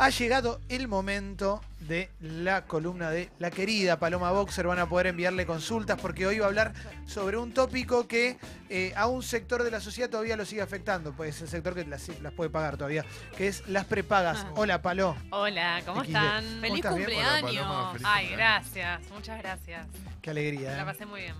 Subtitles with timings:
[0.00, 4.64] Ha llegado el momento de la columna de la querida Paloma Boxer.
[4.68, 6.72] Van a poder enviarle consultas porque hoy va a hablar
[7.04, 8.38] sobre un tópico que
[8.68, 11.84] eh, a un sector de la sociedad todavía lo sigue afectando, pues el sector que
[11.84, 13.04] las, las puede pagar todavía,
[13.36, 14.44] que es las prepagas.
[14.46, 14.52] Ah.
[14.54, 15.16] Hola, Paló.
[15.30, 16.44] Hola, ¿cómo están?
[16.44, 16.94] ¿Cómo Feliz estás?
[16.94, 17.06] Bien.
[17.08, 17.42] cumpleaños.
[17.42, 18.36] Paloma, feliz Ay, cumpleaños.
[18.36, 19.10] gracias.
[19.10, 19.86] Muchas gracias.
[20.22, 20.84] Qué alegría, La ¿eh?
[20.84, 21.34] pasé muy bien.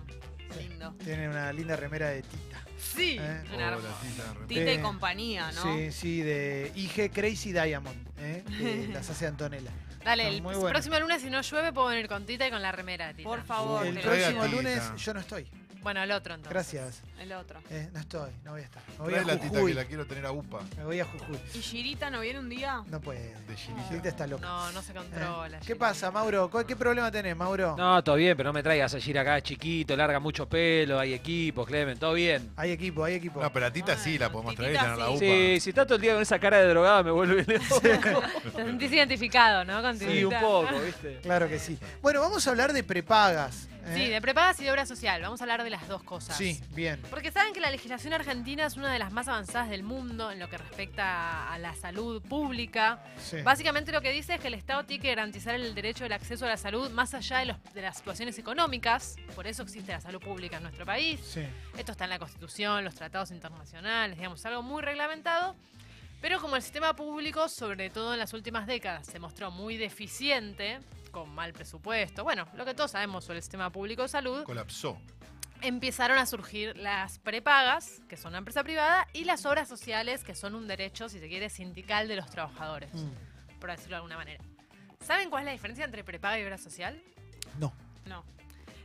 [0.59, 0.93] Lindo.
[1.01, 2.57] Tiene una linda remera de Tita.
[2.79, 3.41] Sí, Eh.
[3.47, 4.45] una Hola, hermosa.
[4.47, 5.63] Tita, y compañía, ¿no?
[5.63, 8.43] Sí, sí, de IG Crazy Diamond, ¿eh?
[8.57, 9.71] que las hace Antonella.
[10.03, 12.71] Dale, el muy próximo lunes, si no llueve, puedo venir con Tita y con la
[12.71, 13.29] remera de Tita.
[13.29, 13.85] Por favor.
[13.85, 15.47] El te próximo lunes yo no estoy.
[15.81, 16.51] Bueno, el otro entonces.
[16.53, 17.01] Gracias.
[17.19, 17.59] El otro.
[17.69, 18.83] Eh, no estoy, no voy a estar.
[18.91, 19.71] Me voy Trae a la tita Jujuy.
[19.71, 20.59] que la quiero tener a UPA.
[20.77, 21.39] Me voy a Jujuy.
[21.53, 22.81] ¿Y Girita no viene un día?
[22.87, 23.33] No puede.
[23.47, 23.83] De Girita.
[23.87, 24.45] Girita está loca.
[24.47, 25.59] No, no se Eh, controla.
[25.65, 26.49] ¿Qué pasa, Mauro?
[26.49, 27.75] ¿Qué qué problema tenés, Mauro?
[27.77, 30.99] No, todo bien, pero no me traigas a Gir acá, es chiquito, larga mucho pelo,
[30.99, 32.51] hay equipos, Clemen, todo bien.
[32.57, 33.41] Hay equipo, hay equipo.
[33.41, 35.09] No, pero a Tita sí la podemos traer y tener la.
[35.09, 35.19] UPA.
[35.19, 37.79] Sí, si está todo el día con esa cara de drogada me vuelve loco.
[38.55, 39.81] Te sentís identificado, ¿no?
[39.81, 41.19] Con Sí, un poco, ¿viste?
[41.21, 41.77] Claro que sí.
[42.01, 43.67] Bueno, vamos a hablar de prepagas.
[43.89, 43.95] ¿Eh?
[43.95, 45.21] Sí, de prepagas y de obra social.
[45.21, 46.37] Vamos a hablar de las dos cosas.
[46.37, 47.01] Sí, bien.
[47.09, 50.39] Porque saben que la legislación argentina es una de las más avanzadas del mundo en
[50.39, 53.03] lo que respecta a la salud pública.
[53.21, 53.41] Sí.
[53.41, 56.45] Básicamente lo que dice es que el Estado tiene que garantizar el derecho del acceso
[56.45, 59.15] a la salud más allá de, los- de las situaciones económicas.
[59.35, 61.19] Por eso existe la salud pública en nuestro país.
[61.23, 61.41] Sí.
[61.77, 65.55] Esto está en la Constitución, los tratados internacionales, digamos, algo muy reglamentado.
[66.21, 70.79] Pero como el sistema público, sobre todo en las últimas décadas, se mostró muy deficiente,
[71.09, 74.97] con mal presupuesto, bueno, lo que todos sabemos sobre el sistema público de salud, Colapsó.
[75.61, 80.35] empezaron a surgir las prepagas, que son una empresa privada, y las obras sociales, que
[80.35, 83.59] son un derecho, si se quiere, sindical de los trabajadores, Mm.
[83.59, 84.43] por decirlo de alguna manera.
[85.01, 87.01] ¿Saben cuál es la diferencia entre prepaga y obra social?
[87.57, 87.73] No.
[88.05, 88.23] No.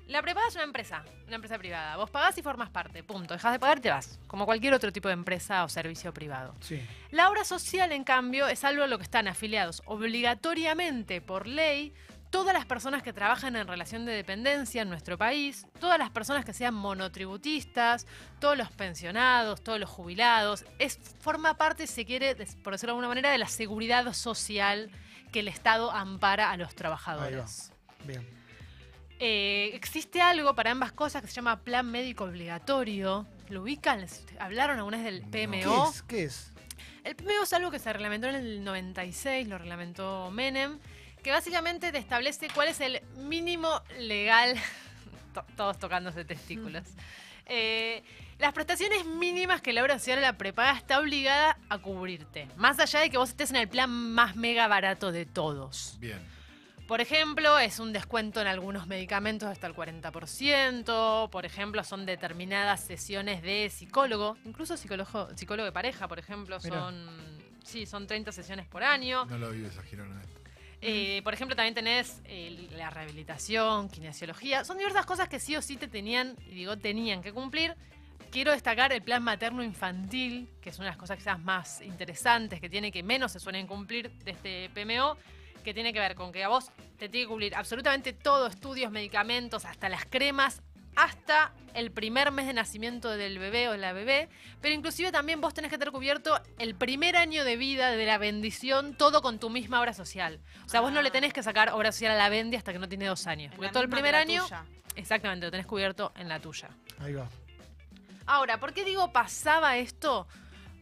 [0.06, 1.96] La prepaga es una empresa, una empresa privada.
[1.96, 3.32] Vos pagás y formas parte, punto.
[3.32, 6.54] Dejas de pagar y te vas, como cualquier otro tipo de empresa o servicio privado.
[6.60, 6.78] Sí.
[7.10, 11.94] La obra social, en cambio, es algo a lo que están afiliados obligatoriamente por ley
[12.34, 16.44] todas las personas que trabajan en relación de dependencia en nuestro país, todas las personas
[16.44, 18.08] que sean monotributistas,
[18.40, 20.64] todos los pensionados, todos los jubilados.
[20.80, 22.34] Es, forma parte, si se quiere,
[22.64, 24.90] por decirlo de alguna manera, de la seguridad social
[25.30, 27.70] que el Estado ampara a los trabajadores.
[28.04, 28.28] Bien.
[29.20, 33.28] Eh, existe algo para ambas cosas que se llama plan médico obligatorio.
[33.48, 34.00] ¿Lo ubican?
[34.00, 35.30] ¿Les ¿Hablaron alguna vez del No.
[35.30, 35.88] ¿Qué PMO?
[35.88, 36.02] es?
[36.02, 36.52] ¿Qué es?
[37.04, 40.80] El PMO es algo que se reglamentó en el 96, lo reglamentó Menem,
[41.24, 44.54] que básicamente te establece cuál es el mínimo legal,
[45.34, 46.84] to- todos tocándose testículos,
[47.46, 48.02] Eh,
[48.38, 53.00] las prestaciones mínimas que la obra social la prepaga está obligada a cubrirte, más allá
[53.00, 55.96] de que vos estés en el plan más mega barato de todos.
[56.00, 56.18] Bien.
[56.88, 61.30] Por ejemplo, es un descuento en algunos medicamentos hasta el 40%.
[61.30, 66.78] Por ejemplo, son determinadas sesiones de psicólogo, incluso psicólogo, psicólogo de pareja, por ejemplo, Mirá.
[66.80, 67.06] son
[67.62, 69.24] sí, son 30 sesiones por año.
[69.26, 70.40] No lo vi esa girona esto.
[70.86, 74.66] Eh, por ejemplo, también tenés eh, la rehabilitación, kinesiología.
[74.66, 77.74] Son diversas cosas que sí o sí te tenían, y digo tenían que cumplir.
[78.30, 82.68] Quiero destacar el plan materno-infantil, que es una de las cosas quizás más interesantes, que
[82.68, 85.16] tiene que menos se suelen cumplir de este PMO,
[85.64, 88.92] que tiene que ver con que a vos te tiene que cumplir absolutamente todo, estudios,
[88.92, 90.60] medicamentos, hasta las cremas,
[90.96, 94.28] hasta el primer mes de nacimiento del bebé o de la bebé,
[94.60, 98.16] pero inclusive también vos tenés que tener cubierto el primer año de vida de la
[98.18, 100.40] bendición, todo con tu misma obra social.
[100.64, 102.78] O sea, vos no le tenés que sacar obra social a la bendi hasta que
[102.78, 104.64] no tiene dos años, En porque todo el primer año, tuya.
[104.94, 106.68] exactamente, lo tenés cubierto en la tuya.
[107.00, 107.28] Ahí va.
[108.26, 110.28] Ahora, ¿por qué digo pasaba esto?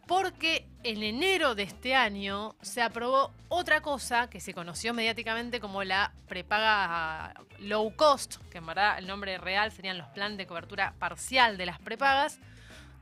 [0.06, 5.84] Porque en enero de este año se aprobó otra cosa que se conoció mediáticamente como
[5.84, 10.94] la prepaga low cost, que en verdad el nombre real serían los planes de cobertura
[10.98, 12.38] parcial de las prepagas,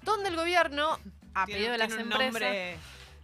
[0.02, 0.98] donde el gobierno,
[1.34, 2.76] a Tiene- pedido de las tiene un empresas, nombre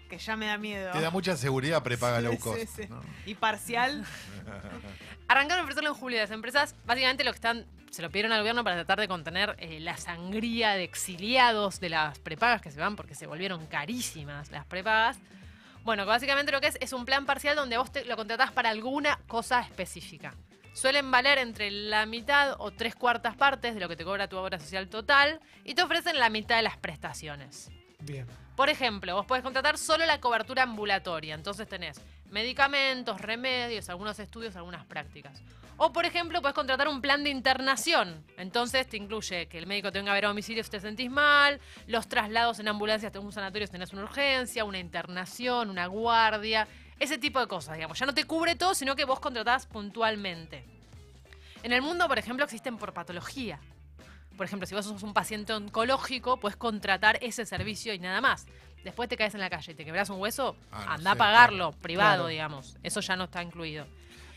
[0.08, 0.92] que ya me da miedo.
[0.92, 2.66] Te da mucha seguridad prepaga Sí, low sí, cost.
[2.76, 2.86] sí.
[2.88, 3.02] ¿no?
[3.26, 4.04] Y parcial.
[5.28, 6.18] Arrancaron a ofrecerlo en julio.
[6.18, 9.56] Las empresas básicamente lo que están, se lo pidieron al gobierno para tratar de contener
[9.58, 14.50] eh, la sangría de exiliados de las prepagas que se van porque se volvieron carísimas
[14.50, 15.18] las prepagas.
[15.84, 18.70] Bueno, básicamente lo que es es un plan parcial donde vos te, lo contratás para
[18.70, 20.34] alguna cosa específica.
[20.74, 24.36] Suelen valer entre la mitad o tres cuartas partes de lo que te cobra tu
[24.36, 27.70] obra social total y te ofrecen la mitad de las prestaciones.
[28.00, 28.26] Bien.
[28.56, 32.00] Por ejemplo, vos podés contratar solo la cobertura ambulatoria, entonces tenés
[32.36, 35.42] medicamentos, remedios, algunos estudios, algunas prácticas.
[35.78, 38.22] O, por ejemplo, podés contratar un plan de internación.
[38.36, 41.10] Entonces te incluye que el médico te venga a ver a domicilio si te sentís
[41.10, 45.86] mal, los traslados en ambulancias a un sanatorio si tenés una urgencia, una internación, una
[45.86, 46.68] guardia,
[47.00, 47.98] ese tipo de cosas, digamos.
[47.98, 50.62] Ya no te cubre todo, sino que vos contratás puntualmente.
[51.62, 53.58] En el mundo, por ejemplo, existen por patología.
[54.36, 58.46] Por ejemplo, si vos sos un paciente oncológico, puedes contratar ese servicio y nada más.
[58.84, 61.14] Después te caes en la calle y te quebras un hueso, Ah, no anda a
[61.16, 62.28] pagarlo, privado, Claro.
[62.28, 62.76] digamos.
[62.82, 63.86] Eso ya no está incluido.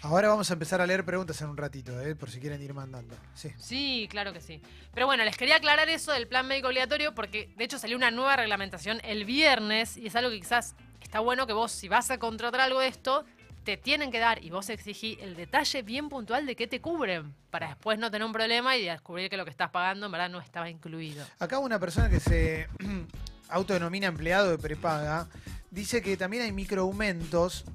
[0.01, 2.15] Ahora vamos a empezar a leer preguntas en un ratito, ¿eh?
[2.15, 3.15] por si quieren ir mandando.
[3.35, 3.49] Sí.
[3.57, 4.61] Sí, claro que sí.
[4.93, 8.09] Pero bueno, les quería aclarar eso del plan médico obligatorio porque de hecho salió una
[8.09, 12.09] nueva reglamentación el viernes y es algo que quizás está bueno que vos, si vas
[12.11, 13.25] a contratar algo de esto,
[13.63, 17.33] te tienen que dar y vos exigí el detalle bien puntual de qué te cubren
[17.51, 20.29] para después no tener un problema y descubrir que lo que estás pagando en verdad
[20.29, 21.25] no estaba incluido.
[21.39, 22.67] Acá una persona que se
[23.49, 25.27] autodenomina empleado de prepaga
[25.71, 27.65] dice que también hay microaumentos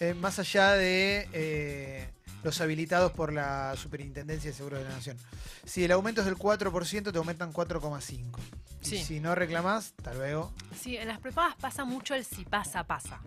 [0.00, 2.08] eh, más allá de eh,
[2.42, 5.16] los habilitados por la Superintendencia de Seguros de la Nación.
[5.64, 8.38] Si el aumento es del 4%, te aumentan 4,5%.
[8.82, 8.98] Y Sí.
[9.02, 10.52] si no reclamás, hasta luego.
[10.78, 13.20] Sí, en las prepagas pasa mucho el si pasa, pasa.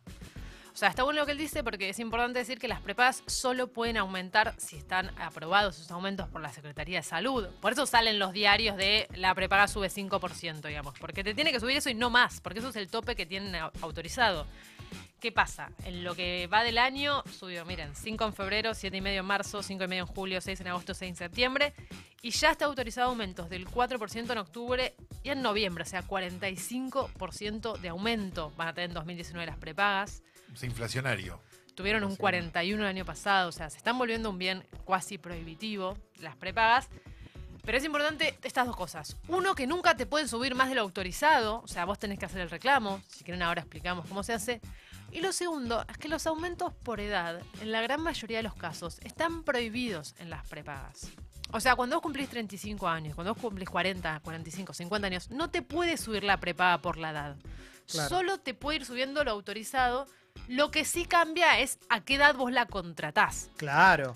[0.78, 3.24] O sea, está bueno lo que él dice porque es importante decir que las prepagas
[3.26, 7.48] solo pueden aumentar si están aprobados esos aumentos por la Secretaría de Salud.
[7.62, 10.94] Por eso salen los diarios de la prepaga sube 5%, digamos.
[11.00, 13.26] Porque te tiene que subir eso y no más, porque eso es el tope que
[13.26, 14.46] tienen au- autorizado.
[15.20, 15.72] ¿Qué pasa?
[15.84, 19.94] En lo que va del año subió, miren, 5 en febrero, 7,5 en marzo, 5,5
[19.96, 21.74] en julio, 6 en agosto, 6 en septiembre.
[22.22, 27.78] Y ya está autorizado aumentos del 4% en octubre y en noviembre, o sea, 45%
[27.80, 30.22] de aumento van a tener en 2019 las prepagas.
[30.58, 31.40] Es inflacionario.
[31.76, 35.96] Tuvieron un 41 el año pasado, o sea, se están volviendo un bien cuasi prohibitivo
[36.16, 36.90] las prepagas.
[37.64, 39.18] Pero es importante estas dos cosas.
[39.28, 42.26] Uno, que nunca te pueden subir más de lo autorizado, o sea, vos tenés que
[42.26, 43.02] hacer el reclamo.
[43.08, 44.60] Si quieren ahora explicamos cómo se hace.
[45.12, 48.56] Y lo segundo, es que los aumentos por edad, en la gran mayoría de los
[48.56, 51.12] casos, están prohibidos en las prepagas.
[51.52, 55.52] O sea, cuando vos cumplís 35 años, cuando vos cumplís 40, 45, 50 años, no
[55.52, 57.38] te puede subir la prepaga por la edad.
[57.86, 58.10] Claro.
[58.10, 60.08] Solo te puede ir subiendo lo autorizado.
[60.48, 63.50] Lo que sí cambia es a qué edad vos la contratás.
[63.58, 64.16] Claro.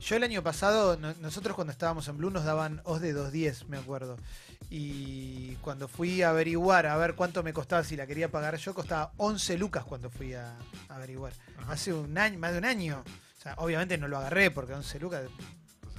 [0.00, 3.68] Yo el año pasado, no- nosotros cuando estábamos en Blue nos daban OS de 210,
[3.68, 4.16] me acuerdo.
[4.70, 8.72] Y cuando fui a averiguar a ver cuánto me costaba si la quería pagar yo,
[8.72, 10.56] costaba 11 lucas cuando fui a,
[10.88, 11.32] a averiguar.
[11.58, 11.72] Ajá.
[11.72, 13.02] Hace un año, más de un año.
[13.38, 15.22] O sea, obviamente no lo agarré porque 11 lucas,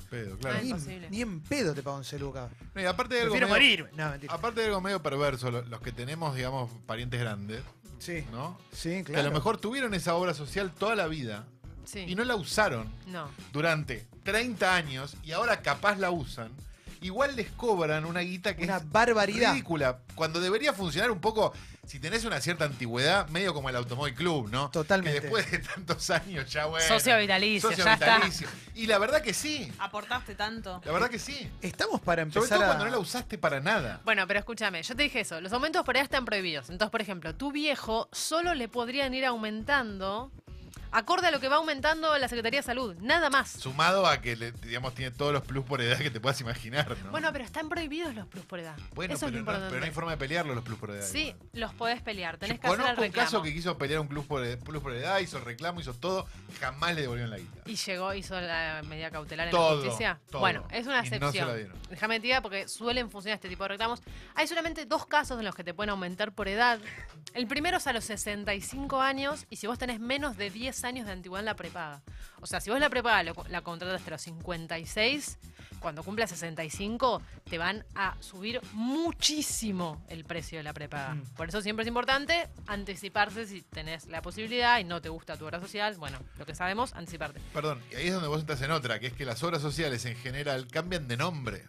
[0.10, 0.60] pedo, claro.
[1.10, 2.50] Ni, en pedo te pago 11 lucas.
[2.74, 3.90] No, aparte de algo medio, morir.
[3.96, 4.34] No, mentira.
[4.34, 7.62] aparte de algo medio perverso, lo- los que tenemos, digamos, parientes grandes,
[8.02, 8.58] Sí, ¿no?
[8.74, 9.30] sí, Que a claro.
[9.30, 11.46] lo mejor tuvieron esa obra social toda la vida
[11.86, 12.00] Sí.
[12.08, 13.28] y no la usaron no.
[13.54, 16.52] durante 30 años y ahora capaz la usan,
[17.02, 19.52] igual les cobran una guita que Una es barbaridad.
[19.54, 20.00] ridícula.
[20.16, 21.54] Cuando debería funcionar un poco,
[21.86, 24.70] si tenés una cierta antigüedad, medio como el Automóvil Club, ¿no?
[24.70, 25.20] Totalmente.
[25.20, 26.88] Que después de tantos años ya, bueno.
[26.88, 28.16] Socio vitalicio, socio ya está.
[28.18, 28.48] vitalicio.
[28.76, 29.72] Y la verdad que sí.
[29.80, 30.82] Aportaste tanto.
[30.86, 31.50] La verdad que sí.
[31.62, 32.68] Estamos para Sobre empezar todo a...
[32.68, 34.02] cuando no la usaste para nada.
[34.06, 36.70] Bueno, pero escúchame, yo te dije eso, los aumentos por edad están prohibidos.
[36.70, 40.32] Entonces, por ejemplo, tu viejo solo le podrían ir aumentando
[40.92, 43.50] acorde a lo que va aumentando la Secretaría de Salud, nada más.
[43.52, 47.12] Sumado a que, digamos, tiene todos los plus por edad que te puedas imaginar, ¿no?
[47.12, 48.76] Bueno, pero están prohibidos los plus por edad.
[48.94, 50.92] Bueno, Eso es lo pero, no, pero no hay forma de pelearlo los plus por
[50.92, 51.06] edad.
[51.06, 51.48] Sí, igual.
[51.54, 53.26] los podés pelear, tenés Yo que hacer el conozco un reclamo.
[53.26, 55.94] caso que quiso pelear un plus por, ed- plus por edad, hizo el reclamo, hizo
[55.94, 56.28] todo,
[56.60, 57.62] jamás le devolvieron la guita.
[57.66, 60.20] Y llegó, hizo la medida cautelar en Todo, la justicia.
[60.30, 60.42] todo.
[60.42, 61.56] Bueno, es una no excepción.
[61.56, 61.74] dieron.
[61.90, 64.02] Déjame diga porque suelen funcionar este tipo de reclamos.
[64.36, 66.80] Hay solamente dos casos en los que te pueden aumentar por edad.
[67.34, 71.06] El primero es a los 65 años y si vos tenés menos de 10 años
[71.06, 72.02] de antigüedad en la prepaga.
[72.42, 75.38] O sea, si vos la prepaga lo- la contratas hasta los 56,
[75.80, 81.16] cuando cumpla 65 te van a subir muchísimo el precio de la prepaga.
[81.16, 81.24] Mm.
[81.36, 85.46] Por eso siempre es importante anticiparse si tenés la posibilidad y no te gusta tu
[85.46, 85.96] obra social.
[85.98, 87.40] Bueno, lo que sabemos, anticiparte.
[87.54, 90.06] Perdón, y ahí es donde vos entras en otra, que es que las obras sociales
[90.06, 91.64] en general cambian de nombre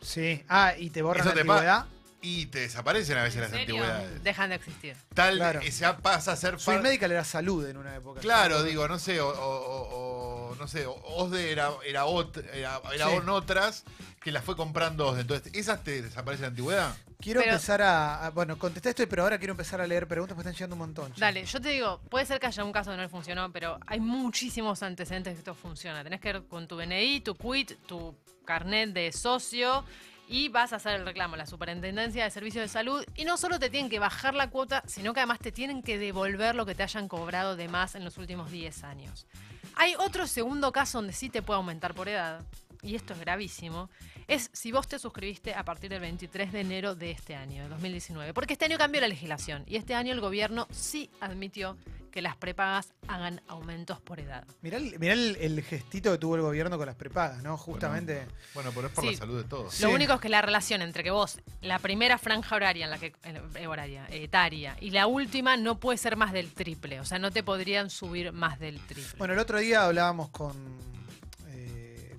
[0.00, 0.42] Sí.
[0.48, 1.86] Ah, y te borran la antigüedad.
[2.22, 3.76] Y te desaparecen a veces ¿En las serio?
[3.76, 4.22] antigüedades.
[4.24, 4.96] Dejan de existir.
[5.12, 5.60] Tal, Claro.
[5.60, 8.20] eh, se pasa a ser par- Medical era salud en una época.
[8.20, 12.44] Claro, digo, no sé, o, o- o- o- no sé, o- OSDE era, era, ot-
[12.52, 13.14] era, era Sí.
[13.16, 13.84] on otras
[14.22, 15.20] que las fue comprando OSDE.
[15.22, 16.96] Entonces, ¿esas te desaparecen de antigüedad?
[17.20, 20.34] Quiero Pero- empezar a, a- Bueno, contesté esto, pero ahora quiero empezar a leer preguntas
[20.34, 21.12] porque están llegando un montón.
[21.16, 23.78] Dale, yo te digo, puede ser que haya un caso que no le funcionó, pero
[23.86, 26.02] hay muchísimos antecedentes que esto funciona.
[26.04, 29.84] Tenés que ir con tu BNI, tu quit, tu carnet de socio
[30.32, 33.36] y vas a hacer el reclamo a la Superintendencia de Servicios de Salud y no
[33.36, 36.64] solo te tienen que bajar la cuota, sino que además te tienen que devolver lo
[36.64, 39.26] que te hayan cobrado de más en los últimos 10 años.
[39.74, 42.40] Hay otro segundo caso donde sí te puede aumentar por edad,
[42.84, 43.88] y esto es gravísimo,
[44.26, 47.68] es si vos te suscribiste a partir del 23 de enero de este año, de
[47.68, 48.34] 2019.
[48.34, 51.76] Porque este año cambió la legislación y este año el gobierno sí admitió
[52.10, 54.44] que las prepagas hagan aumentos por edad.
[54.62, 57.56] Mirá, el, mirá el- el gestito que tuvo el gobierno con las prepagas, ¿no?
[57.56, 58.26] Justamente.
[58.52, 59.12] Bueno, pero es por Sí.
[59.12, 59.72] la salud de todos.
[59.74, 59.82] Sí.
[59.84, 62.98] Lo único es que la relación entre que vos, la primera franja horaria en la
[62.98, 63.14] que
[63.54, 67.00] eh, horaria, etaria, y la última no puede ser más del triple.
[67.00, 69.14] O sea, no te podrían subir más del triple.
[69.18, 70.52] Bueno, el otro día hablábamos con,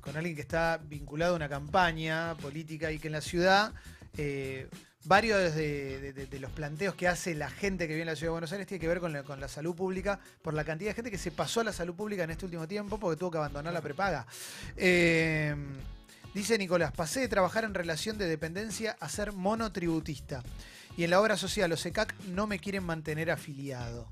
[0.03, 3.73] con alguien que está vinculado a una campaña política y que en la ciudad
[4.17, 4.67] eh,
[5.05, 8.15] varios de, de- de- de los planteos que hace la gente que vive en la
[8.15, 10.63] ciudad de Buenos Aires tiene que ver con la, con la salud pública, por la
[10.63, 13.17] cantidad de gente que se pasó a la salud pública en este último tiempo porque
[13.17, 14.25] tuvo que abandonar la prepaga.
[14.77, 15.55] Eh,
[16.33, 20.43] dice Nicolás, pasé de trabajar en relación de dependencia a ser monotributista.
[20.95, 24.07] Y en la obra social, los ECAC no me quieren mantener afiliado.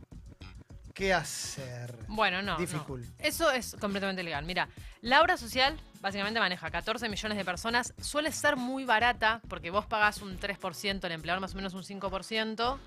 [0.93, 1.95] ¿Qué hacer?
[2.07, 2.53] Bueno, no.
[2.53, 2.57] no.
[2.57, 3.05] Difficult.
[3.19, 4.45] Eso es completamente legal.
[4.45, 4.67] Mira,
[5.01, 7.93] la obra social básicamente maneja 14 millones de personas.
[8.01, 11.83] Suele ser muy barata porque vos pagás un 3%, el empleador más o menos un
[11.83, 12.77] 5%.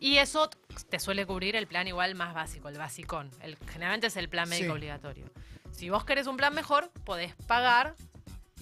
[0.00, 0.50] Y eso
[0.88, 3.30] te suele cubrir el plan igual más básico, el basicón.
[3.40, 4.72] El, generalmente es el plan médico Sí.
[4.72, 5.30] obligatorio.
[5.70, 7.94] Si vos querés un plan mejor, podés pagar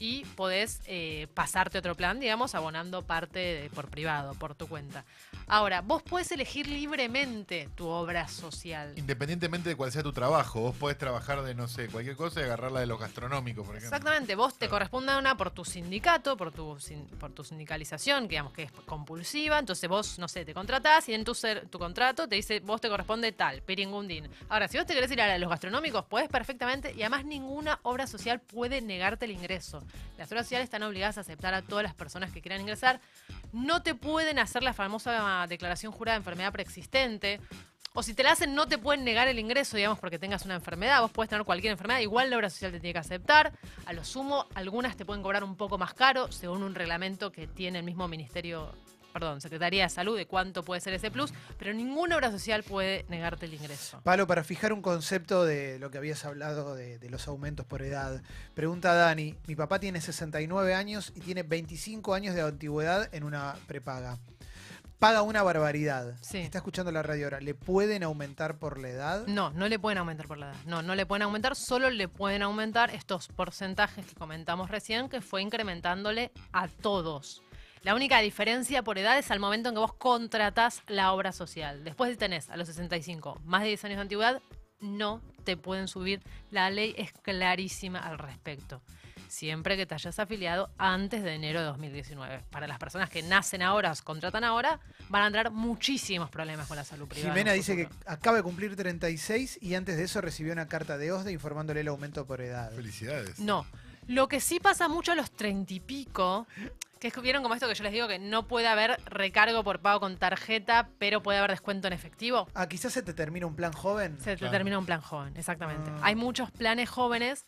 [0.00, 5.04] y podés eh, pasarte otro plan, digamos, abonando parte de- por privado, por tu cuenta.
[5.46, 8.94] Ahora, vos podés elegir libremente tu obra social.
[8.96, 12.44] Independientemente de cuál sea tu trabajo, vos podés trabajar de, no sé, cualquier cosa y
[12.44, 13.96] agarrar la de los gastronómicos, por ejemplo.
[13.96, 14.70] Exactamente, vos te Claro.
[14.72, 18.72] corresponde una por tu sindicato, por tu, sin- por tu sindicalización, que digamos que es
[18.86, 22.60] compulsiva, entonces vos, no sé, te contratás y en tu, ser- tu contrato te dice,
[22.60, 24.28] vos te corresponde tal, piringundín.
[24.48, 28.06] Ahora, si vos te querés ir a los gastronómicos, podés perfectamente, y además ninguna obra
[28.06, 29.82] social puede negarte el ingreso.
[30.18, 33.00] Las obras sociales están obligadas a aceptar a todas las personas que quieran ingresar.
[33.52, 37.40] No te pueden hacer la famosa declaración jurada de enfermedad preexistente.
[37.92, 40.54] O si te la hacen, no te pueden negar el ingreso, digamos, porque tengas una
[40.54, 41.00] enfermedad.
[41.00, 43.52] Vos puedes tener cualquier enfermedad, igual la obra social te tiene que aceptar.
[43.84, 47.48] A lo sumo, algunas te pueden cobrar un poco más caro, según un reglamento que
[47.48, 48.72] tiene el mismo Ministerio,
[49.12, 53.04] perdón, Secretaría de Salud, de cuánto puede ser ese plus, pero ninguna obra social puede
[53.08, 54.00] negarte el ingreso.
[54.02, 57.82] Palo, para fijar un concepto de lo que habías hablado de, de los aumentos por
[57.82, 58.22] edad,
[58.54, 63.54] pregunta Dani, mi papá tiene 69 años y tiene 25 años de antigüedad en una
[63.66, 64.18] prepaga.
[65.00, 66.14] Paga una barbaridad.
[66.20, 66.36] Sí.
[66.36, 67.40] Está escuchando la radio ahora.
[67.40, 69.26] ¿Le pueden aumentar por la edad?
[69.26, 70.56] No, no le pueden aumentar por la edad.
[70.66, 75.22] No, no le pueden aumentar, solo le pueden aumentar estos porcentajes que comentamos recién, que
[75.22, 77.42] fue incrementándole a todos.
[77.82, 81.82] La única diferencia por edad es al momento en que vos contratás la obra social.
[81.82, 84.42] Después de tenés a los 65 más de 10 años de antigüedad,
[84.80, 86.20] no te pueden subir.
[86.50, 88.82] La ley es clarísima al respecto.
[89.28, 92.44] Siempre que te hayas afiliado antes de enero de 2019.
[92.50, 96.66] Para las personas que nacen ahora o se contratan ahora, van a entrar muchísimos problemas
[96.66, 97.28] con la salud privada.
[97.28, 100.98] en Jimena dice que acaba de cumplir 36 y antes de eso recibió una carta
[100.98, 102.72] de OSDE informándole el aumento por edad.
[102.74, 103.38] Felicidades.
[103.38, 103.64] No.
[104.10, 106.48] Lo que sí pasa mucho a los treinta y pico,
[106.98, 109.78] que es vieron como esto que yo les digo que no puede haber recargo por
[109.78, 112.48] pago con tarjeta, pero puede haber descuento en efectivo.
[112.54, 114.18] Ah, quizás se te termina un plan joven.
[114.18, 114.50] Se te Claro.
[114.50, 115.92] termina un plan joven, exactamente.
[115.94, 116.00] Ah.
[116.02, 117.46] Hay muchos planes jóvenes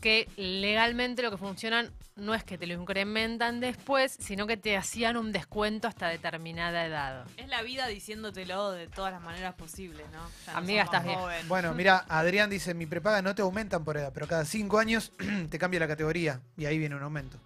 [0.00, 4.76] que legalmente lo que funcionan no es que te lo incrementan después, sino que te
[4.76, 7.26] hacían un descuento hasta determinada edad.
[7.36, 10.28] Es la vida diciéndotelo de todas las maneras posibles, ¿no?
[10.46, 11.18] Ya no Amiga, sos estás bien.
[11.18, 11.48] joven.
[11.48, 15.12] Bueno, mira, Adrián dice, mi prepaga no te aumentan por edad, pero cada cinco años
[15.50, 17.38] te cambia la categoría y ahí viene un aumento.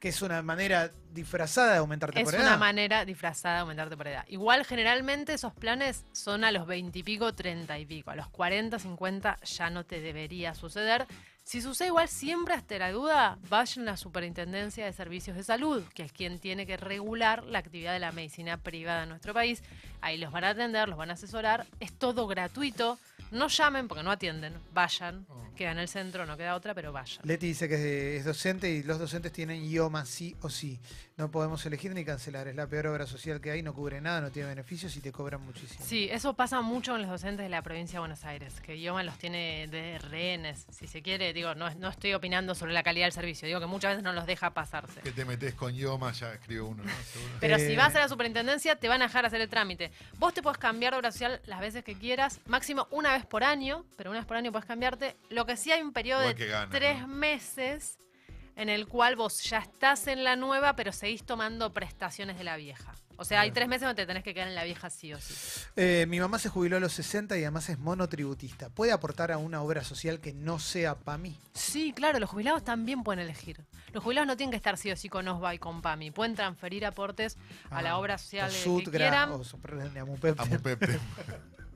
[0.00, 2.58] Que es una manera disfrazada de aumentarte Es por una edad.
[2.58, 4.24] manera disfrazada de aumentarte por edad.
[4.28, 8.10] Igual generalmente esos planes son a los 20 y pico, 30 y pico.
[8.12, 11.04] A los 40, 50 ya no te debería suceder.
[11.48, 15.82] Si sucede igual, siempre hasta la duda, vayan a la Superintendencia de Servicios de Salud,
[15.94, 19.62] que es quien tiene que regular la actividad de la medicina privada en nuestro país.
[20.02, 21.66] Ahí los van a atender, los van a asesorar.
[21.80, 22.98] Es todo gratuito.
[23.30, 24.54] No llamen porque no atienden.
[24.72, 25.26] Vayan.
[25.28, 25.44] Oh.
[25.56, 27.18] Queda en el centro, no queda otra, pero vayan.
[27.24, 30.78] Leti dice que es docente y los docentes tienen IOMA sí o sí.
[31.16, 32.46] No podemos elegir ni cancelar.
[32.46, 35.10] Es la peor obra social que hay, no cubre nada, no tiene beneficios y te
[35.10, 35.84] cobran muchísimo.
[35.84, 39.02] Sí, eso pasa mucho con los docentes de la provincia de Buenos Aires, que IOMA
[39.02, 41.32] los tiene de rehenes, si se quiere.
[41.32, 44.12] Digo, no, no estoy opinando sobre la calidad del servicio, digo que muchas veces no
[44.12, 45.00] los deja pasarse.
[45.00, 46.90] Que te metes con Yoma, ya escribe uno, ¿no?
[47.12, 47.34] Seguro.
[47.40, 49.90] Pero Eh, si vas a la superintendencia, te van a dejar hacer el trámite.
[50.18, 53.44] Vos te puedes cambiar de obra social las veces que quieras, máximo una vez por
[53.44, 55.16] año, pero una vez por año puedes cambiarte.
[55.30, 57.08] Lo que sí hay un periodo Igual de gana, tres ¿no?
[57.08, 57.98] meses
[58.56, 62.56] en el cual vos ya estás en la nueva, pero seguís tomando prestaciones de la
[62.56, 62.92] vieja.
[63.20, 65.20] O sea, hay tres meses donde te tenés que quedar en la vieja sí o
[65.20, 65.34] sí.
[65.74, 68.68] Eh, mi mamá se jubiló a los 60 y además es monotributista.
[68.70, 71.36] ¿Puede aportar a una obra social que no sea PAMI?
[71.52, 73.64] Sí, claro, los jubilados también pueden elegir.
[73.92, 76.12] Los jubilados no tienen que estar sí o sí con OSBA y con PAMI.
[76.12, 77.36] Pueden transferir aportes
[77.70, 79.32] a la Ah, obra social o que quieran.
[79.32, 79.42] o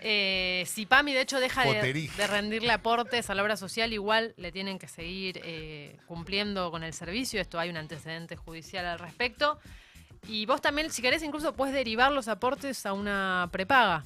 [0.00, 4.52] Eh, si PAMI, de hecho, deja de rendirle aportes a la obra social, igual le
[4.52, 7.40] tienen que seguir eh, cumpliendo con el servicio.
[7.40, 9.58] Esto hay un antecedente judicial al respecto.
[10.28, 14.04] Y vos también, si querés, incluso puedes derivar los aportes a una prepaga.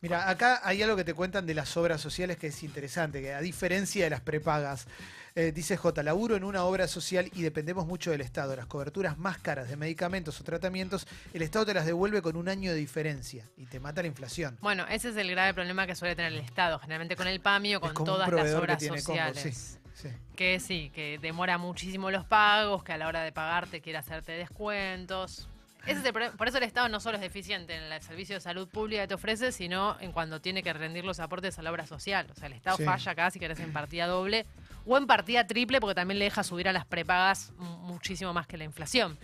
[0.00, 3.32] Mira, acá hay algo que te cuentan de las obras sociales que es interesante, que
[3.32, 4.86] a diferencia de las prepagas,
[5.34, 8.56] eh, dice J, laburo en una obra social y dependemos mucho del Estado.
[8.56, 12.48] Las coberturas más caras de medicamentos o tratamientos, el Estado te las devuelve con un
[12.48, 14.58] año de diferencia y te mata la inflación.
[14.60, 17.76] Bueno, ese es el grave problema que suele tener el Estado, generalmente con el PAMI
[17.76, 19.38] o con todas las que obras combo, sociales.
[19.42, 19.76] sí.
[19.92, 20.08] Sí.
[20.34, 24.32] que sí, que demora muchísimo los pagos, que a la hora de pagarte quiere hacerte
[24.32, 25.46] descuentos.
[25.86, 28.40] Ese es el por eso el Estado no solo es deficiente en el servicio de
[28.40, 31.70] salud pública que te ofrece, sino en cuando tiene que rendir los aportes a la
[31.70, 32.26] obra social.
[32.30, 32.84] O sea, el Estado Sí.
[32.84, 34.46] falla acá si querés en partida doble
[34.86, 38.46] o en partida triple, porque también le deja subir a las prepagas mu- muchísimo más
[38.46, 39.18] que la inflación.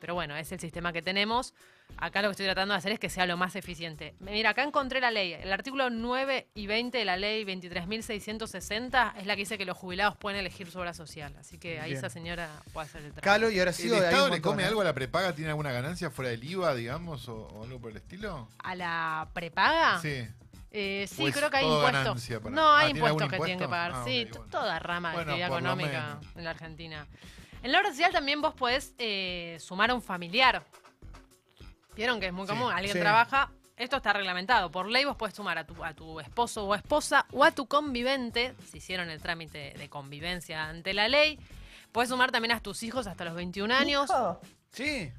[0.00, 1.52] Pero bueno, es el sistema que tenemos.
[1.98, 4.14] Acá lo que estoy tratando de hacer es que sea lo más eficiente.
[4.20, 5.32] Mira, acá encontré la ley.
[5.34, 9.76] El artículo 9 y 20 de la ley 23.660 es la que dice que los
[9.76, 11.34] jubilados pueden elegir su obra social.
[11.38, 11.98] Así que ahí Bien.
[11.98, 13.24] esa señora puede hacer el trabajo.
[13.24, 13.90] Calo, y ahora ¿El sí.
[13.90, 14.66] un Estado le come ¿eh?
[14.66, 15.34] algo a la prepaga?
[15.34, 18.48] ¿Tiene alguna ganancia fuera del IVA, digamos, o, o algo por el estilo?
[18.62, 20.00] ¿A la prepaga?
[20.00, 20.26] Sí.
[20.72, 22.28] Eh, sí, ¿O es creo que hay impuestos.
[22.38, 23.92] para- No, Ah, hay ¿tiene impuestos que tienen que pagar.
[23.94, 24.46] Ah, sí, bueno.
[24.50, 27.06] toda rama de actividad económica en la Argentina.
[27.62, 30.64] En la obra social también vos podés eh, sumar a un familiar.
[31.96, 32.52] Vieron que es muy Sí.
[32.52, 32.72] común.
[32.72, 33.00] Alguien Sí.
[33.00, 33.50] trabaja.
[33.76, 34.70] Esto está reglamentado.
[34.70, 37.66] Por ley vos podés sumar a tu, a tu esposo o esposa o a tu
[37.66, 41.38] convivente, si hicieron el trámite de convivencia ante la ley.
[41.90, 44.10] Podés sumar también a tus hijos hasta los 21 años.
[44.70, 45.10] Sí.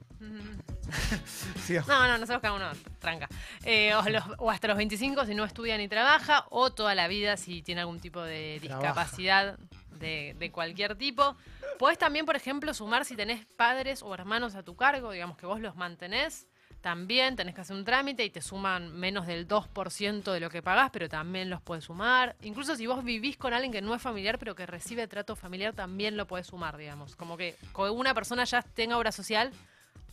[1.66, 3.28] Sí, No, no, nosotros cada uno tranca.
[3.64, 7.08] Eh, o, los- o hasta los 25 si no estudia ni trabaja, o toda la
[7.08, 9.58] vida si tiene algún tipo de discapacidad
[10.00, 11.36] de, de cualquier tipo.
[11.80, 15.46] Podés también, por ejemplo, sumar si tenés padres o hermanos a tu cargo, digamos que
[15.46, 16.48] vos los mantenés.
[16.82, 20.64] También tenés que hacer un trámite y te suman menos del 2% de lo que
[20.64, 22.36] pagás, pero también los puedes sumar.
[22.42, 25.74] Incluso si vos vivís con alguien que no es familiar, pero que recibe trato familiar,
[25.76, 27.16] también lo puedes sumar, digamos.
[27.16, 29.52] Como que una persona ya tenga obra social,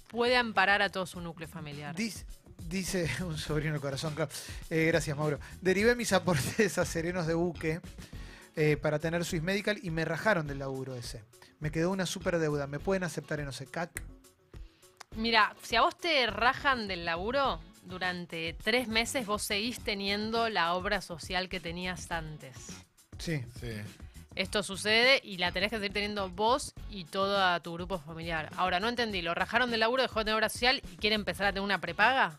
[0.08, 1.94] puede amparar a todo su núcleo familiar.
[1.94, 2.26] Dice,
[2.66, 4.30] dice un sobrino del corazón, claro.
[4.70, 5.38] Eh, gracias, Mauro.
[5.60, 7.80] Derivé mis aportes a Serenos de Buque
[8.56, 11.22] eh, para tener Swiss Medical y me rajaron del laburo ese.
[11.60, 12.66] Me quedó una super deuda.
[12.66, 14.02] ¿Me pueden aceptar en OSECAC?
[15.16, 20.74] Mira, si a vos te rajan del laburo, durante tres meses vos seguís teniendo la
[20.74, 22.54] obra social que tenías antes.
[23.18, 23.42] Sí.
[23.60, 23.72] Sí.
[24.38, 28.50] Esto sucede y la tenés que seguir teniendo vos y todo tu grupo familiar.
[28.56, 31.46] Ahora, no entendí, ¿lo rajaron del laburo, dejó de tener obra social y quiere empezar
[31.46, 32.38] a tener una prepaga?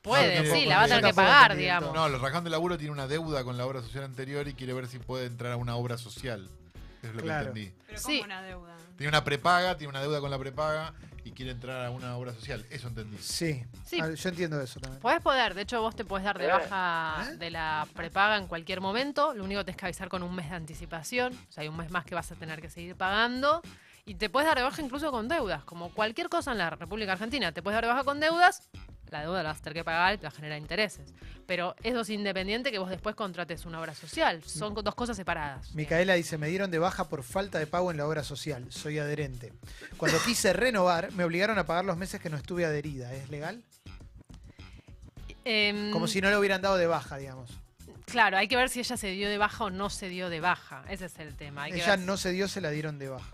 [0.00, 1.92] Puede, No, sí, la va a tener que pagar, digamos.
[1.92, 4.72] No, el rajón de laburo tiene una deuda con la obra social anterior y quiere
[4.74, 6.48] ver si puede entrar a una obra social.
[7.02, 7.52] Es lo Claro.
[7.52, 7.82] que entendí.
[7.88, 8.06] Pero Sí.
[8.20, 8.76] como una deuda.
[8.96, 10.94] Tiene una prepaga, tiene una deuda con la prepaga
[11.28, 12.64] y quiere entrar a una obra social.
[12.70, 13.18] Eso entendí.
[13.18, 13.62] Sí.
[13.84, 13.98] Sí.
[14.00, 15.00] Ah, yo entiendo eso también.
[15.00, 17.36] Podés poder, de hecho vos te podés dar de baja ¿Eh?
[17.36, 20.48] de la prepaga en cualquier momento, lo único que tenés que avisar con un mes
[20.48, 23.60] de anticipación, o sea, hay un mes más que vas a tener que seguir pagando,
[24.06, 27.12] y te puedes dar de baja incluso con deudas, como cualquier cosa en la República
[27.12, 28.68] Argentina, te puedes dar de baja con deudas,
[29.10, 31.12] la deuda la vas a tener que pagar y te va a generar intereses,
[31.46, 35.74] pero eso es independiente que vos después contrates una obra social, son dos cosas separadas.
[35.74, 38.66] Micaela dice, me dieron de baja por falta de pago en la obra social.
[38.70, 39.52] Soy adherente.
[39.96, 43.12] Cuando quise renovar, me obligaron a pagar los meses que no estuve adherida.
[43.14, 43.62] ¿Es legal?
[45.44, 47.50] Em, Como si no le hubieran dado de baja, digamos.
[48.06, 50.40] Claro, hay que ver si ella se dio de baja o no se dio de
[50.40, 51.64] baja, ese es el tema.
[51.64, 53.30] hay que Ella ver no se dio, se la dieron de baja.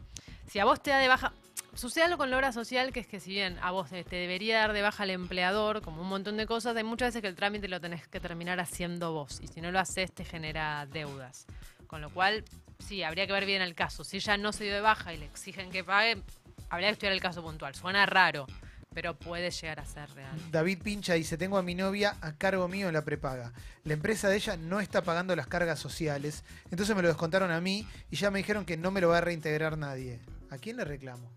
[0.51, 1.33] Si a vos te da de baja.
[1.75, 4.17] Sucede algo con la obra social, que es que si bien a vos te te
[4.17, 7.29] debería dar de baja el empleador, como un montón de cosas, hay muchas veces que
[7.29, 9.41] el trámite lo tenés que terminar haciendo vos.
[9.43, 11.47] Y si no lo haces, te genera deudas.
[11.89, 12.45] Con lo cual,
[12.79, 14.05] sí, habría que ver bien el caso.
[14.05, 16.23] Si ella no se dio de baja y le exigen que pague,
[16.71, 17.75] habría que estudiar el caso puntual.
[17.75, 18.47] Suena raro,
[18.95, 20.39] pero puede llegar a ser real.
[20.53, 23.53] David Pincha dice, tengo a mi novia a cargo mío en la prepaga.
[23.83, 27.61] La empresa de ella no está pagando las cargas sociales, entonces me lo descontaron a
[27.61, 30.21] mí y ya me dijeron que no me lo va a reintegrar nadie.
[30.51, 31.33] ¿A quién le reclamo?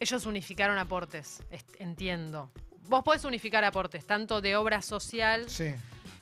[0.00, 1.42] Ellos unificaron aportes,
[1.78, 2.50] entiendo.
[2.88, 5.74] Vos podés unificar aportes, tanto de obra social Sí.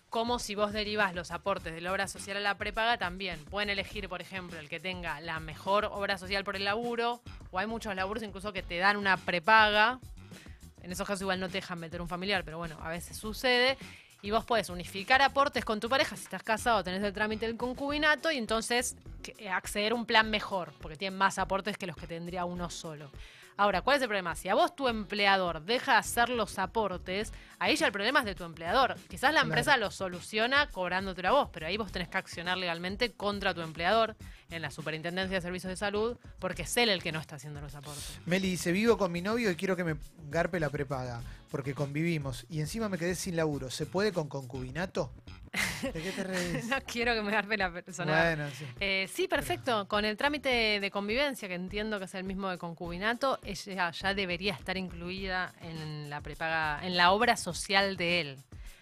[0.08, 3.38] como si vos derivas los aportes de la obra social a la prepaga también.
[3.50, 7.58] Pueden elegir, por ejemplo, el que tenga la mejor obra social por el laburo, o
[7.58, 10.00] hay muchos laburos incluso que te dan una prepaga.
[10.82, 13.76] En esos casos igual no te dejan meter un familiar, pero bueno, a veces sucede.
[14.22, 17.56] Y vos podés unificar aportes con tu pareja, si estás casado tenés el trámite del
[17.56, 18.96] concubinato y entonces
[19.38, 22.70] eh, acceder a un plan mejor, porque tienen más aportes que los que tendría uno
[22.70, 23.10] solo.
[23.58, 24.34] Ahora, ¿cuál es el problema?
[24.34, 28.26] Si a vos tu empleador deja de hacer los aportes, ahí ya el problema es
[28.26, 28.96] de tu empleador.
[29.08, 29.46] Quizás la Claro.
[29.46, 33.62] empresa lo soluciona cobrándote a vos, pero ahí vos tenés que accionar legalmente contra tu
[33.62, 34.14] empleador
[34.50, 37.60] en la Superintendencia de Servicios de Salud, porque es él el que no está haciendo
[37.62, 38.18] los aportes.
[38.26, 39.96] Meli dice, vivo con mi novio y quiero que me
[40.28, 43.70] garpe la prepaga, porque convivimos y encima me quedé sin laburo.
[43.70, 45.12] ¿Se puede con concubinato?
[45.82, 46.64] ¿De qué te reís?
[46.68, 48.12] no quiero que me garpe la persona.
[48.22, 48.64] bueno, sí.
[48.80, 49.86] Eh, sí, perfecto.
[49.88, 54.14] Con el trámite de convivencia, que entiendo que es el mismo de concubinato, ella ya
[54.14, 58.38] debería estar incluida en la prepaga, en la obra social de él.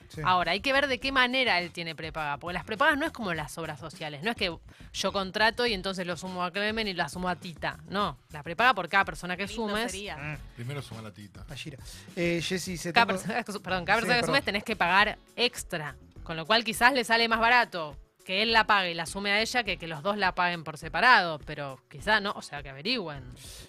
[0.08, 0.20] sí.
[0.24, 3.12] Ahora, hay que ver de qué manera él tiene prepaga, porque las prepagas no es
[3.12, 4.56] como las obras sociales, no es que
[4.92, 8.42] yo contrato y entonces lo sumo a Clemen y la sumo a Tita, no, la
[8.44, 10.38] prepaga por cada persona que sumes, sería.
[10.54, 11.44] Primero suma la tita.
[11.48, 11.78] Ashira.
[12.14, 14.26] Eh, Jessy, se cada tengo- persona, perdón, cada Sí, persona que perdón.
[14.26, 18.52] sumes tenés que pagar extra, con lo cual quizás le sale más barato que él
[18.52, 21.38] la pague y la asume a ella que que los dos la paguen por separado,
[21.40, 23.22] pero quizá no, o sea, que averigüen.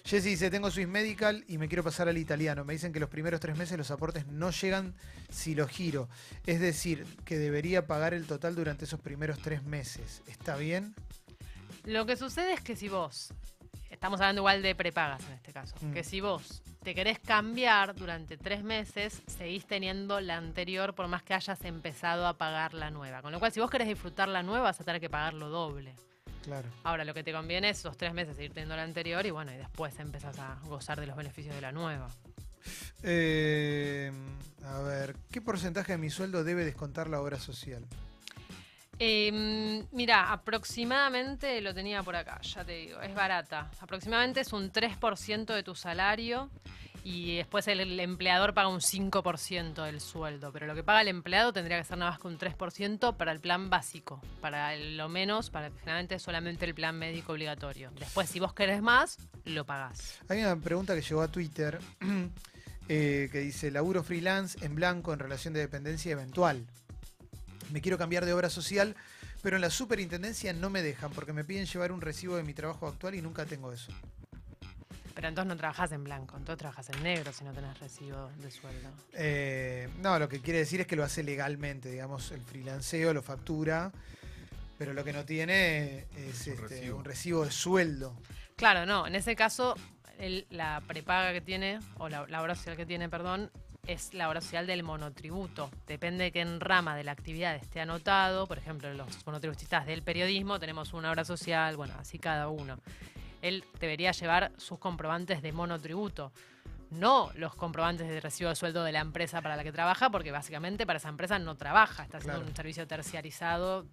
[0.04, 2.64] Jessy dice, tengo Swiss Medical y me quiero pasar al italiano.
[2.64, 4.94] Me dicen que los primeros tres meses los aportes no llegan
[5.28, 6.08] si lo giro.
[6.46, 10.22] Es decir, que debería pagar el total durante esos primeros tres meses.
[10.26, 10.94] ¿Está bien?
[11.84, 13.32] Lo que sucede es que si vos,
[13.96, 15.92] estamos hablando igual de prepagas en este caso, Mm.
[15.92, 21.22] que si vos te querés cambiar durante tres meses, seguís teniendo la anterior por más
[21.22, 23.22] que hayas empezado a pagar la nueva.
[23.22, 25.94] Con lo cual, si vos querés disfrutar la nueva, vas a tener que pagarlo doble.
[26.44, 26.68] Claro.
[26.84, 29.52] Ahora, lo que te conviene es esos tres meses seguir teniendo la anterior y bueno,
[29.52, 32.08] y después empezás a gozar de los beneficios de la nueva.
[33.02, 34.12] Eh,
[34.64, 37.84] a ver, ¿qué porcentaje de mi sueldo debe descontar la obra social?
[38.98, 43.70] Eh, mira, aproximadamente lo tenía por acá, ya te digo, es barata.
[43.80, 46.50] Aproximadamente es un 3% de tu salario
[47.08, 50.50] y después el, empleador paga un 5% del sueldo.
[50.52, 53.30] Pero lo que paga el empleado tendría que ser nada más que un 3% para
[53.30, 54.20] el plan básico.
[54.40, 57.92] Para lo menos, para generalmente solamente el plan médico obligatorio.
[57.96, 60.20] Después, si vos querés más, lo pagás.
[60.28, 61.78] Hay una pregunta que llegó a Twitter
[62.88, 66.66] eh, que dice, laburo freelance en blanco en relación de dependencia eventual.
[67.72, 68.94] Me quiero cambiar de obra social,
[69.42, 72.54] pero en la superintendencia no me dejan porque me piden llevar un recibo de mi
[72.54, 73.92] trabajo actual y nunca tengo eso.
[75.14, 78.50] Pero entonces no trabajás en blanco, entonces trabajás en negro si no tenés recibo de
[78.50, 78.90] sueldo.
[79.14, 83.22] Eh, no, lo que quiere decir es que lo hace legalmente, digamos, el freelanceo lo
[83.22, 83.90] factura,
[84.78, 86.96] pero lo que no tiene es Un este, recibo.
[86.98, 88.14] un recibo de sueldo.
[88.56, 89.06] Claro, no.
[89.06, 89.74] En ese caso,
[90.18, 93.50] el- la prepaga que tiene, o la, la obra social que tiene, perdón,
[93.86, 95.70] es la obra social del monotributo.
[95.86, 98.46] Depende de qué rama de la actividad esté anotado.
[98.46, 102.78] Por ejemplo, los monotributistas del periodismo tenemos una obra social, bueno, así cada uno.
[103.42, 106.32] Él debería llevar sus comprobantes de monotributo.
[106.90, 110.30] No los comprobantes de recibo de sueldo de la empresa para la que trabaja, porque
[110.30, 112.50] básicamente para esa empresa no trabaja, está haciendo Claro.
[112.50, 113.86] un servicio terciarizado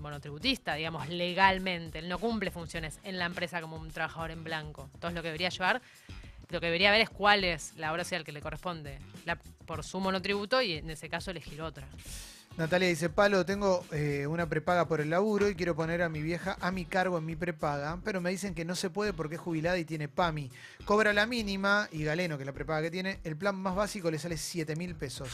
[0.00, 1.98] monotributista, digamos, legalmente.
[1.98, 4.88] Él no cumple funciones en la empresa como un trabajador en blanco.
[4.94, 5.82] Entonces lo que debería llevar,
[6.50, 9.82] lo que debería ver es cuál es la obra social que le corresponde la- por
[9.84, 11.86] su monotributo y en ese caso elegir otra.
[12.56, 16.22] Natalia dice, Palo, tengo eh, una prepaga por el laburo y quiero poner a mi
[16.22, 19.34] vieja a mi cargo en mi prepaga, pero me dicen que no se puede porque
[19.34, 20.50] es jubilada y tiene PAMI.
[20.86, 24.10] Cobra la mínima y Galeno, que es la prepaga que tiene, el plan más básico
[24.10, 25.28] le sale 7 mil pesos.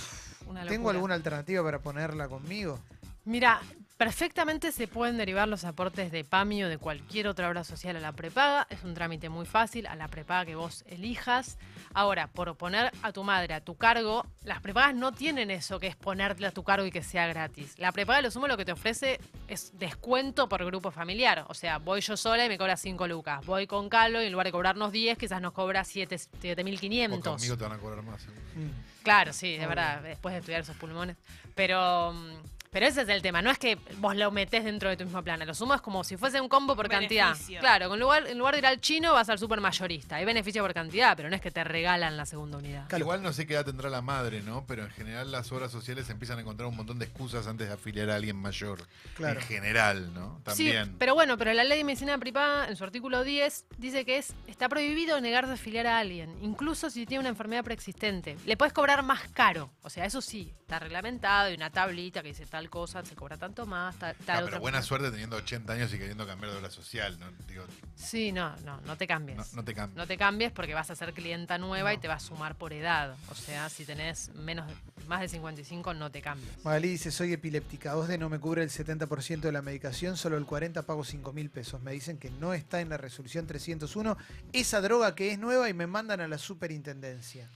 [0.66, 2.80] ¿Tengo alguna alternativa para ponerla conmigo?
[3.24, 3.60] Mira,
[3.96, 8.00] perfectamente se pueden derivar los aportes de PAMI o de cualquier otra obra social a
[8.00, 8.66] la prepaga.
[8.70, 11.58] Es un trámite muy fácil, a la prepaga que vos elijas.
[11.94, 15.86] Ahora, por poner a tu madre a tu cargo, las prepagas no tienen eso que
[15.86, 17.78] es ponerte a tu cargo y que sea gratis.
[17.78, 21.44] La prepaga, lo sumo, lo que te ofrece es descuento por grupo familiar.
[21.48, 23.44] O sea, voy yo sola y me cobra 5 lucas.
[23.46, 27.20] Voy con Calo y en lugar de cobrarnos 10, quizás nos cobra 7 O 7.500.
[27.22, 28.22] conmigo te van a cobrar más.
[28.26, 29.02] Mm.
[29.02, 31.16] Claro, sí, de verdad, después de estudiar esos pulmones.
[31.54, 32.32] Pero, mm,
[32.72, 35.22] pero ese es el tema, no es que vos lo metés dentro de tu mismo
[35.22, 37.32] plan, lo sumo es como si fuese un combo por cantidad.
[37.32, 37.60] Beneficio.
[37.60, 40.16] Claro, en lugar, en lugar de ir al chino vas al super mayorista.
[40.16, 42.88] Hay beneficio por cantidad, pero no es que te regalan la segunda unidad.
[42.88, 43.04] Claro.
[43.04, 44.64] Igual no sé qué edad tendrá la madre, ¿no?
[44.66, 47.74] Pero en general las obras sociales empiezan a encontrar un montón de excusas antes de
[47.74, 48.86] afiliar a alguien mayor.
[49.16, 49.38] Claro.
[49.40, 50.38] En general, ¿no?
[50.38, 50.96] Sí, También.
[50.98, 54.34] pero bueno, pero la ley de medicina privada, en su artículo 10, dice que es
[54.46, 58.36] está prohibido negarse a afiliar a alguien, incluso si tiene una enfermedad preexistente.
[58.46, 59.70] Le puedes cobrar más caro.
[59.82, 63.36] O sea, eso sí, está reglamentado y una tablita que dice tal cosa, se cobra
[63.36, 64.88] tanto más, tal, tal Ah, otra pero buena cosa.
[64.88, 67.26] suerte teniendo 80 años y queriendo cambiar de obra social, ¿no?
[67.48, 69.36] Digo, Sí, no, no, no te cambies.
[69.38, 70.08] no, No, no te cambies.
[70.08, 72.00] te cambies porque vas a ser clienta nueva y No.
[72.02, 73.14] te va a sumar por edad.
[73.30, 74.74] O sea, si tenés menos de-
[75.06, 76.64] más de 55, no te cambies.
[76.64, 80.46] Magalí dice, soy epiléptica, OSDE no me cubre el 70% de la medicación, solo el
[80.46, 81.80] 40% pago 5 mil pesos.
[81.82, 84.16] Me dicen que no está en la resolución 301
[84.52, 87.50] esa droga que es nueva y me mandan a la superintendencia.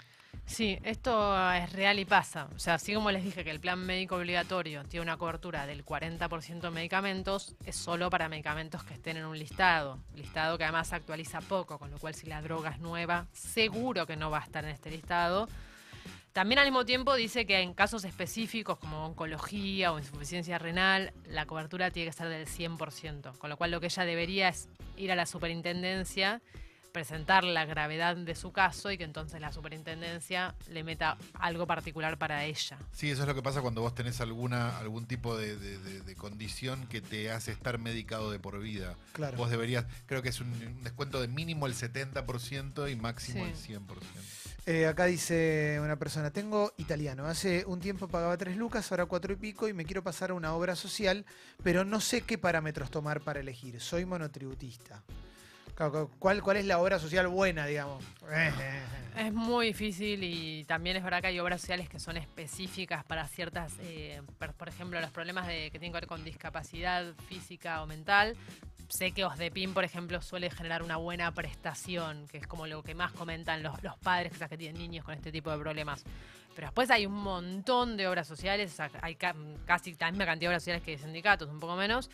[0.47, 2.49] Sí, esto es real y pasa.
[2.55, 5.85] O sea, así como les dije que el plan médico obligatorio tiene una cobertura del
[5.85, 9.99] 40% de medicamentos, es solo para medicamentos que estén en un listado.
[10.15, 14.17] Listado que además actualiza poco, con lo cual si la droga es nueva, seguro que
[14.17, 15.49] no va a estar en este listado.
[16.33, 21.47] También al mismo tiempo dice que en casos específicos como oncología o insuficiencia renal, la
[21.47, 23.37] cobertura tiene que ser del 100%.
[23.39, 26.41] Con lo cual lo que ella debería es ir a la superintendencia
[27.01, 32.17] presentar la gravedad de su caso y que entonces la superintendencia le meta algo particular
[32.17, 32.79] para ella.
[32.93, 36.01] Sí, eso es lo que pasa cuando vos tenés alguna algún tipo de, de- de-
[36.01, 38.95] de condición que te hace estar medicado de por vida.
[39.13, 39.37] Claro.
[39.37, 43.51] Vos deberías, creo que es un, un descuento de mínimo el 70% y máximo Sí.
[43.75, 43.87] el 100%.
[44.65, 49.35] Eh, acá dice una persona, tengo italiano, hace un tiempo pagaba 3 lucas, ahora 4
[49.35, 51.27] y pico y me quiero pasar a una obra social,
[51.63, 55.03] pero no sé qué parámetros tomar para elegir, soy monotributista.
[56.19, 58.03] ¿Cuál, ¿Cuál es la obra social buena, digamos?
[59.17, 63.27] Es muy difícil y también es verdad que hay obras sociales que son específicas para
[63.27, 64.21] ciertas, eh,
[64.59, 68.37] por ejemplo, los problemas de, que tienen que ver con discapacidad física o mental.
[68.89, 72.95] Sé que OSDEPIN, por ejemplo, suele generar una buena prestación, que es como lo que
[72.95, 76.05] más comentan los, los padres quizás que tienen niños con este tipo de problemas.
[76.55, 79.35] Pero después hay un montón de obras sociales, hay ca-
[79.65, 82.11] casi la misma cantidad de obras sociales que de sindicatos, un poco menos,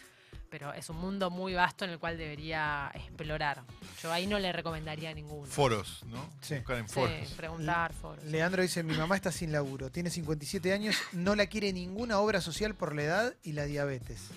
[0.53, 3.63] pero es un mundo muy vasto en el cual debería explorar.
[4.03, 5.47] Yo ahí no le recomendaría ninguno.
[5.47, 6.29] Foros, ¿no?
[6.43, 6.57] Sí.
[6.57, 7.31] Buscar en Sí, foros.
[7.39, 8.23] preguntar, foros.
[8.27, 12.43] Leandro dice, mi mamá está sin laburo, tiene 57 años, no la quiere ninguna obra
[12.43, 14.29] social por la edad y la diabetes.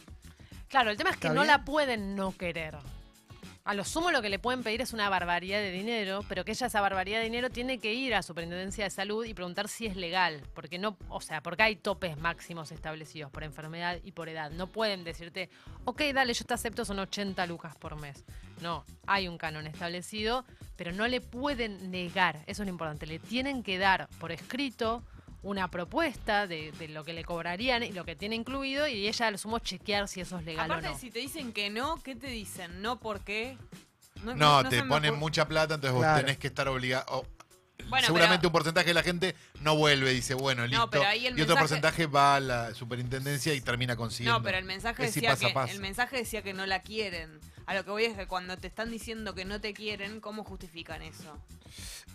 [0.69, 1.47] Claro, el tema es que ¿Está no bien?
[1.51, 2.77] la pueden no querer.
[3.65, 6.51] A lo sumo lo que le pueden pedir es una barbaridad de dinero, pero que
[6.51, 9.87] ella esa barbaridad de dinero tiene que ir a Superintendencia de Salud y preguntar si
[9.87, 14.29] es legal, porque no, o sea, porque hay topes máximos establecidos por enfermedad y por
[14.29, 14.51] edad.
[14.51, 15.49] No pueden decirte,
[15.83, 18.23] ok, dale, yo te acepto, son 80 lucas por mes.
[18.61, 23.17] No, hay un canon establecido, pero no le pueden negar, eso es lo importante, le
[23.17, 25.01] tienen que dar por escrito
[25.45, 29.29] una propuesta de, de lo que le cobrarían y lo que tiene incluido y ella
[29.29, 30.97] lo sumo chequear si eso es legal Aparte, o no.
[30.97, 32.81] si te dicen que no, ¿qué te dicen?
[32.81, 33.55] No, ¿por qué?
[34.23, 37.27] No, te ponen mucha plata, entonces vos tenés que estar obligado.
[37.89, 40.89] Bueno, seguramente pero- un porcentaje de la gente no vuelve, dice, bueno, listo.
[40.89, 44.39] pero ahí el y otro porcentaje va a la superintendencia y termina consiguiendo.
[44.39, 45.73] No, pero el mensaje, decía pasa, que, pasa.
[45.73, 47.39] el mensaje decía que no la quieren.
[47.67, 50.43] A lo que voy es que cuando te están diciendo que no te quieren, ¿cómo
[50.43, 51.37] justifican eso?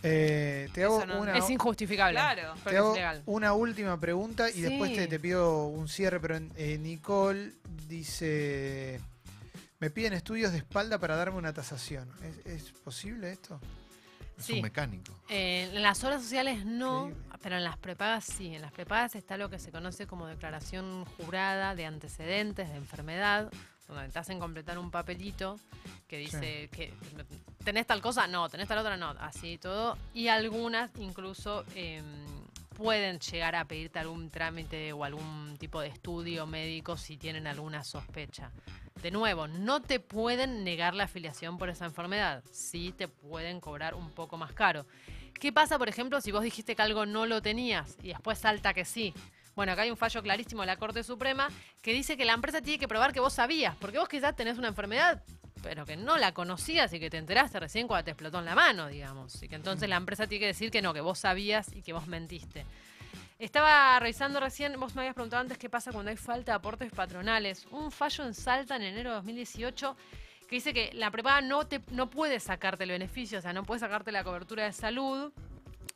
[0.03, 2.13] Eh, te hago, Eso no- una, Es injustificable.
[2.17, 2.53] Claro.
[2.63, 3.23] te hago es ilegal.
[3.25, 4.61] una última pregunta y Sí.
[4.61, 7.51] después te, te pido un cierre, pero eh, Nicole
[7.87, 8.99] dice,
[9.79, 12.09] me piden estudios de espalda para darme una tasación.
[12.45, 13.59] ¿Es, es posible esto?
[14.37, 14.53] es Sí.
[14.53, 15.13] un mecánico.
[15.29, 17.37] Eh, en las obras sociales no, Increíble.
[17.43, 18.55] pero en las prepagas sí.
[18.55, 23.51] En las prepagas está lo que se conoce como declaración jurada de antecedentes de enfermedad,
[23.95, 25.59] donde te hacen completar un papelito
[26.07, 26.93] que dice que
[27.63, 29.97] tenés tal cosa, no, tenés tal otra, no, así todo.
[30.13, 32.25] Y algunas incluso em,
[32.75, 37.83] pueden llegar a pedirte algún trámite o algún tipo de estudio médico si tienen alguna
[37.83, 38.51] sospecha.
[39.01, 42.43] De nuevo, no te pueden negar la afiliación por esa enfermedad.
[42.51, 44.85] Sí te pueden cobrar un poco más caro.
[45.33, 48.73] ¿Qué pasa, por ejemplo, si vos dijiste que algo no lo tenías y después salta
[48.73, 49.13] que sí?
[49.55, 51.49] Bueno, acá hay un fallo clarísimo de la Corte Suprema
[51.81, 54.57] que dice que la empresa tiene que probar que vos sabías, porque vos quizás tenés
[54.57, 55.21] una enfermedad,
[55.61, 58.55] pero que no la conocías y que te enteraste recién cuando te explotó en la
[58.55, 59.41] mano, digamos.
[59.43, 61.93] Y que entonces la empresa tiene que decir que no, que vos sabías y que
[61.93, 62.65] vos mentiste.
[63.39, 66.91] Estaba revisando recién, vos me habías preguntado antes qué pasa cuando hay falta de aportes
[66.91, 67.65] patronales.
[67.71, 69.97] Un fallo en Salta en enero de 2018
[70.47, 73.63] que dice que la prepaga no, te, no puede sacarte el beneficio, o sea, no
[73.63, 75.31] puede sacarte la cobertura de salud,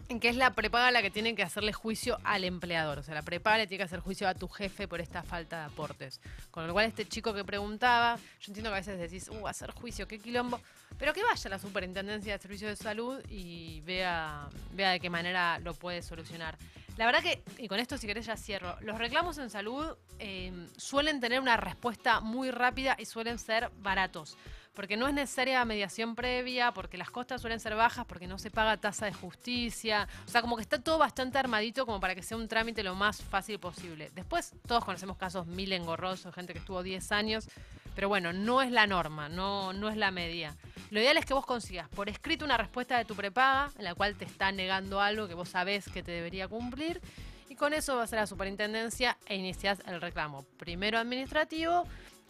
[0.08, 3.00] en que es la prepaga la que tiene que hacerle juicio al empleador.
[3.00, 5.60] O sea, la prepaga le tiene que hacer juicio a tu jefe por esta falta
[5.60, 6.22] de aportes.
[6.52, 9.72] Con lo cual, este chico que preguntaba, yo entiendo que a veces decís, uh, hacer
[9.72, 10.60] juicio, qué quilombo.
[10.98, 15.10] Pero que vaya a la superintendencia de servicios de salud y vea, vea de qué
[15.10, 16.58] manera lo puede solucionar.
[16.98, 20.54] La verdad que, y con esto si querés ya cierro, los reclamos en salud eh,
[20.78, 24.38] suelen tener una respuesta muy rápida y suelen ser baratos.
[24.76, 28.52] Porque no es necesaria mediación previa, porque las costas suelen ser bajas, porque no se
[28.52, 30.08] paga tasa de justicia.
[30.28, 32.96] O sea, como que está todo bastante armadito como para que sea un trámite lo
[32.96, 34.12] más fácil posible.
[34.14, 37.48] Después, todos conocemos casos mil engorrosos, gente que estuvo 10 años.
[37.96, 40.54] Pero bueno, no es la norma, no, no es la media.
[40.92, 43.96] Lo ideal es que vos consigas por escrito una respuesta de tu prepaga, en la
[43.96, 47.02] cual te está negando algo que vos sabés que te debería cumplir.
[47.48, 50.44] Y con eso vas a la superintendencia e iniciás el reclamo.
[50.58, 51.86] Primero administrativo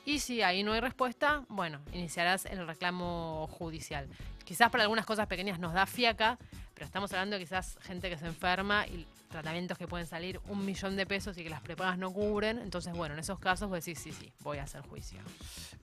[0.06, 4.08] y si ahí no hay respuesta, bueno, iniciarás el reclamo judicial.
[4.44, 6.38] Quizás para algunas cosas pequeñas nos da fiaca,
[6.76, 10.66] pero estamos hablando de quizás gente que se enferma y tratamientos que pueden salir un
[10.66, 12.60] millón de pesos y que las prepagas no cubren.
[12.60, 15.20] Entonces, bueno, en esos casos vos decís, sí, sí, voy a hacer juicio.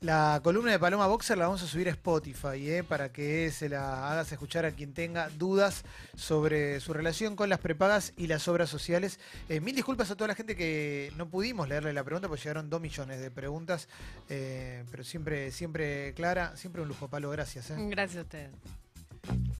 [0.01, 2.85] La columna de Paloma Boxer la vamos a subir a Spotify, ¿eh?
[2.85, 7.59] para que se la hagas escuchar a quien tenga dudas sobre su relación con las
[7.59, 9.19] prepagas y las obras sociales.
[9.49, 12.69] Eh, mil disculpas a toda la gente que no pudimos leerle la pregunta, porque llegaron
[12.69, 13.89] dos millones de preguntas,
[14.29, 17.71] eh, pero siempre, siempre clara, siempre un lujo, Palo, gracias.
[17.71, 17.77] ¿eh?
[17.79, 18.51] Gracias a ustedes.